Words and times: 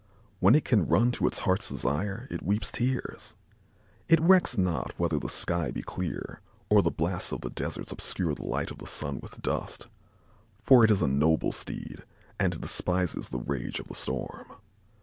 When 0.39 0.55
it 0.55 0.65
can 0.65 0.87
run 0.87 1.11
to 1.11 1.27
its 1.27 1.37
heart's 1.37 1.69
desire, 1.69 2.27
it 2.31 2.41
weeps 2.41 2.71
tears. 2.71 3.35
It 4.09 4.19
recks 4.19 4.57
not 4.57 4.97
whether 4.97 5.19
the 5.19 5.29
sky 5.29 5.69
be 5.69 5.83
clear 5.83 6.41
or 6.71 6.81
the 6.81 6.89
blasts 6.89 7.31
of 7.31 7.41
the 7.41 7.51
desert 7.51 7.91
obscure 7.91 8.33
the 8.33 8.47
light 8.47 8.71
of 8.71 8.79
the 8.79 8.87
sun 8.87 9.19
with 9.19 9.43
dust; 9.43 9.85
for 10.63 10.83
it 10.83 10.89
is 10.89 11.03
a 11.03 11.07
noble 11.07 11.51
steed 11.51 12.01
and 12.39 12.59
despises 12.59 13.29
the 13.29 13.37
rage 13.41 13.79
of 13.79 13.89
the 13.89 13.93
storm. 13.95 14.51